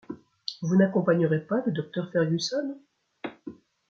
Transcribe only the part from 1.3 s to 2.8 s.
pas le docteur Fergusson?